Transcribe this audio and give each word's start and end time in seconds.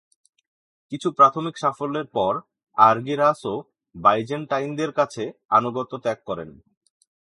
কিছু 0.91 1.07
প্রাথমিক 1.11 1.55
সাফল্যের 1.57 2.07
পর, 2.13 2.33
আর্গিরাসও 2.77 3.55
বাইজেন্টাইনদের 3.95 4.91
কাছে 4.91 5.23
আনুগত্য 5.49 5.93
ত্যাগ 5.97 6.19
করেন। 6.25 6.49